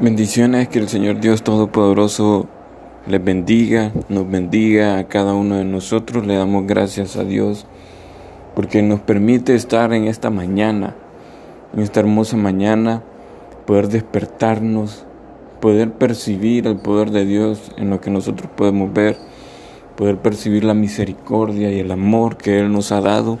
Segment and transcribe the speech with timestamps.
[0.00, 2.46] Bendiciones, que el Señor Dios Todopoderoso
[3.08, 6.24] les bendiga, nos bendiga a cada uno de nosotros.
[6.24, 7.66] Le damos gracias a Dios
[8.54, 10.94] porque nos permite estar en esta mañana,
[11.74, 13.02] en esta hermosa mañana,
[13.66, 15.04] poder despertarnos,
[15.60, 19.16] poder percibir el poder de Dios en lo que nosotros podemos ver,
[19.96, 23.40] poder percibir la misericordia y el amor que Él nos ha dado,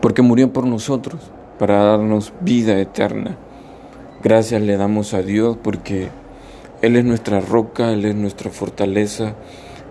[0.00, 1.20] porque murió por nosotros
[1.58, 3.36] para darnos vida eterna.
[4.24, 6.08] Gracias le damos a Dios porque
[6.80, 9.34] Él es nuestra roca, Él es nuestra fortaleza,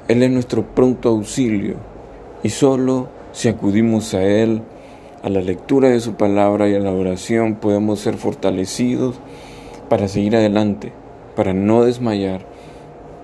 [0.08, 1.76] Él es nuestro pronto auxilio.
[2.42, 4.64] Y solo si acudimos a Él,
[5.22, 9.20] a la lectura de su palabra y a la oración, podemos ser fortalecidos
[9.88, 10.94] para seguir adelante,
[11.36, 12.44] para no desmayar,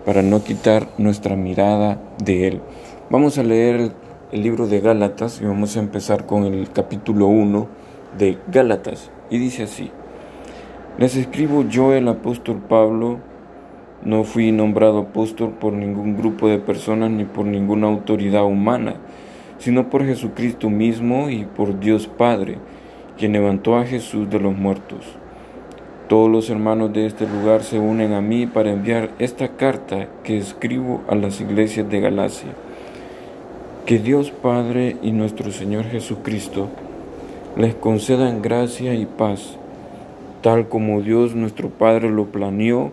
[0.05, 2.61] para no quitar nuestra mirada de Él.
[3.09, 3.93] Vamos a leer
[4.31, 7.67] el, libro de Gálatas y vamos a empezar con el capítulo 1
[8.15, 9.09] de Gálatas.
[9.31, 9.89] Y dice así.
[10.99, 13.19] Les escribo yo, el apóstol Pablo,
[14.03, 18.95] no fui nombrado apóstol por ningún grupo de personas ni por ninguna autoridad humana,
[19.59, 22.57] sino por Jesucristo mismo y por Dios Padre,
[23.17, 25.05] quien levantó a Jesús de los muertos.
[26.09, 30.37] Todos los hermanos de este lugar se unen a mí para enviar esta carta que
[30.37, 32.49] escribo a las iglesias de Galacia.
[33.85, 36.67] Que Dios Padre y nuestro Señor Jesucristo
[37.55, 39.58] les concedan gracia y paz
[40.41, 42.91] Tal como Dios nuestro Padre lo planeó,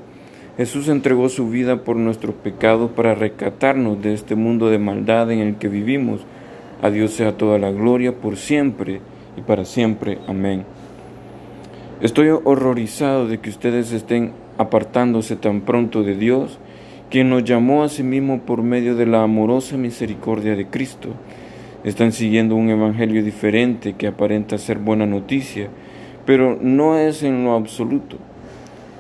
[0.57, 5.39] Jesús entregó su vida por nuestros pecados para rescatarnos de este mundo de maldad en
[5.39, 6.23] el que vivimos.
[6.83, 9.01] A Dios sea toda la gloria por siempre
[9.37, 10.19] y para siempre.
[10.27, 10.65] Amén.
[12.01, 16.59] Estoy horrorizado de que ustedes estén apartándose tan pronto de Dios,
[17.11, 21.11] quien nos llamó a sí mismo por medio de la amorosa misericordia de Cristo.
[21.85, 25.69] Están siguiendo un evangelio diferente que aparenta ser buena noticia
[26.27, 28.17] pero no es en lo absoluto.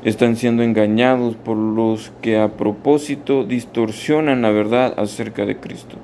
[0.04, 5.96] Están siendo engañados por los que a propósito distorsionan la verdad acerca de Cristo.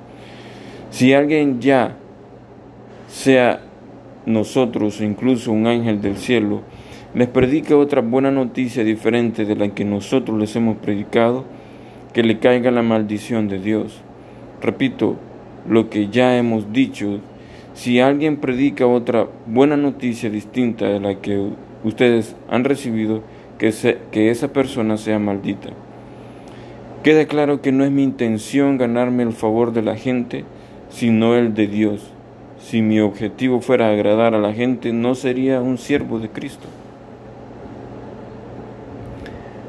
[0.91, 1.95] Si alguien ya,
[3.07, 3.61] sea
[4.25, 6.61] nosotros o incluso un ángel del cielo,
[7.15, 11.45] les predica otra buena noticia diferente de la que nosotros les hemos predicado,
[12.11, 14.01] que le caiga la maldición de Dios.
[14.61, 15.17] Repito
[15.67, 17.19] lo que ya hemos dicho
[17.73, 21.49] si alguien predica otra buena noticia distinta de la que
[21.83, 23.21] ustedes han recibido,
[23.57, 25.69] que, esa persona sea maldita.
[27.01, 30.45] Queda claro que no es mi intención ganarme el favor de la gente,
[30.89, 32.11] sino el de Dios.
[32.59, 36.67] Si mi objetivo fuera agradar a la gente, no sería un siervo de Cristo.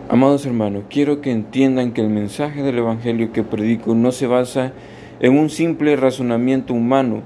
[0.08, 4.72] Amados hermanos, quiero que entiendan que el mensaje del Evangelio que predico no se basa
[5.20, 7.22] en un simple razonamiento humano,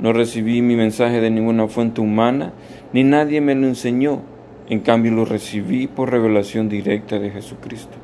[0.00, 2.52] no recibí mi mensaje de ninguna fuente humana,
[2.92, 4.22] ni nadie me lo enseñó.
[4.68, 7.96] En cambio lo recibí por revelación directa de Jesucristo.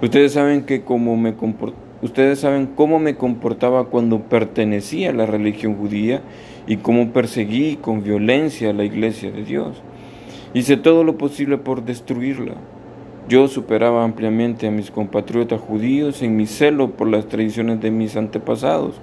[0.00, 1.34] Ustedes saben que como me
[2.00, 6.22] ustedes saben cómo me comportaba cuando pertenecía a la religión judía
[6.68, 9.82] y cómo perseguí con violencia a la iglesia de Dios.
[10.54, 12.54] Hice todo lo posible por destruirla.
[13.28, 18.16] Yo superaba ampliamente a mis compatriotas judíos en mi celo por las tradiciones de mis
[18.16, 18.94] antepasados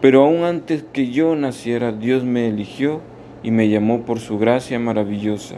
[0.00, 3.00] pero aún antes que yo naciera, Dios me eligió
[3.42, 5.56] y me llamó por su gracia maravillosa.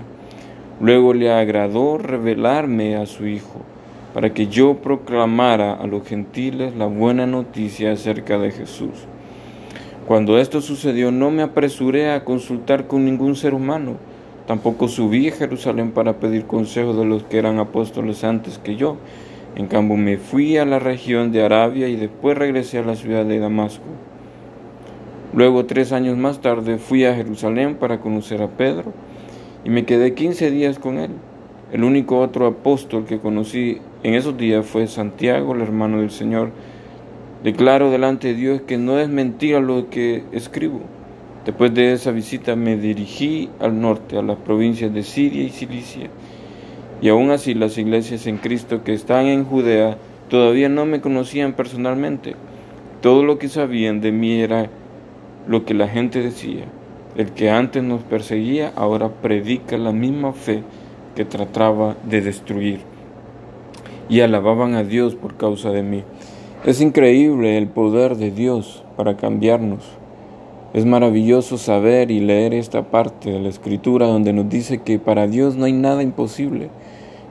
[0.80, 3.60] Luego le agradó revelarme a su Hijo,
[4.14, 9.06] para que yo proclamara a los gentiles la buena noticia acerca de Jesús.
[10.06, 13.96] Cuando esto sucedió no me apresuré a consultar con ningún ser humano,
[14.46, 18.96] tampoco subí a Jerusalén para pedir consejo de los que eran apóstoles antes que yo.
[19.54, 23.24] En cambio me fui a la región de Arabia y después regresé a la ciudad
[23.24, 23.84] de Damasco.
[25.32, 28.92] Luego, tres años más tarde, fui a Jerusalén para conocer a Pedro
[29.64, 31.10] y me quedé quince días con él.
[31.72, 36.50] El único otro apóstol que conocí en esos días fue Santiago, el hermano del Señor.
[37.44, 40.80] Declaro delante de Dios que no es mentira lo que escribo.
[41.46, 46.10] Después de esa visita me dirigí al norte, a las provincias de Siria y Cilicia.
[47.00, 49.96] Y aún así las iglesias en Cristo que están en Judea
[50.28, 52.34] todavía no me conocían personalmente.
[53.00, 54.68] Todo lo que sabían de mí era
[55.46, 56.64] lo que la gente decía.
[57.16, 60.62] El que antes nos perseguía ahora predica la misma fe
[61.16, 62.80] que trataba de destruir.
[64.08, 66.04] Y alababan a Dios por causa de mí.
[66.64, 69.84] Es increíble el poder de Dios para cambiarnos.
[70.72, 75.26] Es maravilloso saber y leer esta parte de la escritura donde nos dice que para
[75.26, 76.70] Dios no hay nada imposible,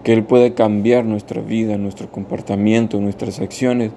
[0.03, 3.91] que Él puede cambiar nuestra vida, nuestro comportamiento, nuestras acciones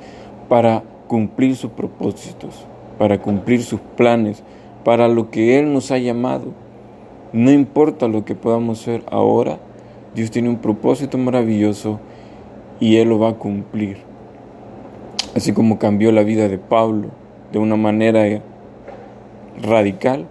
[0.48, 2.66] para cumplir sus propósitos
[2.98, 4.42] para cumplir sus planes,
[4.84, 6.52] para lo que Él nos ha llamado.
[7.32, 9.58] No importa lo que podamos hacer ahora,
[10.14, 11.98] Dios tiene un propósito maravilloso
[12.80, 13.98] y Él lo va a cumplir.
[15.34, 17.08] Así como cambió la vida de Pablo
[17.52, 18.42] de una manera
[19.62, 20.26] radical,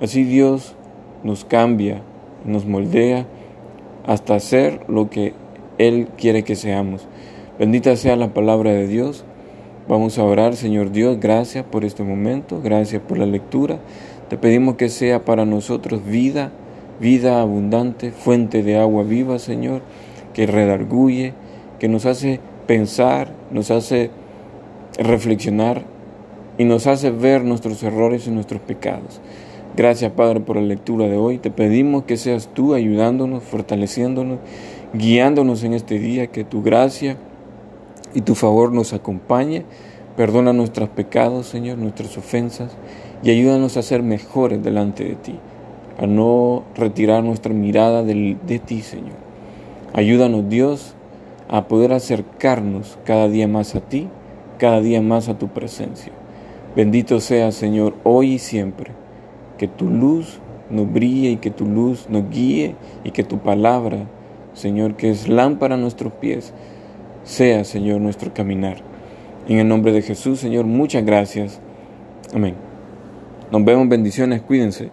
[0.00, 0.76] así Dios
[1.24, 2.02] nos cambia,
[2.44, 3.26] nos moldea
[4.06, 5.34] hasta ser lo que
[5.78, 7.08] Él quiere que seamos.
[7.58, 9.24] Bendita sea la palabra de Dios.
[9.86, 13.80] Vamos a orar, Señor Dios, gracias por este momento, gracias por la lectura.
[14.30, 16.52] Te pedimos que sea para nosotros vida,
[17.00, 19.82] vida abundante, fuente de agua viva, Señor,
[20.32, 21.34] que redarguye,
[21.78, 24.08] que nos hace pensar, nos hace
[24.96, 25.82] reflexionar
[26.56, 29.20] y nos hace ver nuestros errores y nuestros pecados.
[29.76, 31.36] Gracias, Padre, por la lectura de hoy.
[31.36, 34.38] Te pedimos que seas tú ayudándonos, fortaleciéndonos,
[34.94, 37.18] guiándonos en este día, que tu gracia
[38.14, 39.64] y tu favor nos acompañe.
[40.16, 42.76] Perdona nuestros pecados, Señor, nuestras ofensas,
[43.22, 45.38] y ayúdanos a ser mejores delante de ti,
[45.98, 49.16] a no retirar nuestra mirada de, de ti, Señor.
[49.92, 50.94] Ayúdanos, Dios,
[51.48, 54.08] a poder acercarnos cada día más a ti,
[54.58, 56.12] cada día más a tu presencia.
[56.76, 58.92] Bendito sea, Señor, hoy y siempre
[59.58, 60.38] que tu luz
[60.70, 62.74] nos brille y que tu luz nos guíe
[63.04, 64.06] y que tu palabra,
[64.54, 66.52] Señor, que es lámpara a nuestros pies,
[67.24, 68.76] sea, Señor, nuestro caminar.
[69.48, 71.60] En el nombre de Jesús, Señor, muchas gracias.
[72.32, 72.54] Amén.
[73.50, 74.90] Nos vemos, bendiciones, cuídense.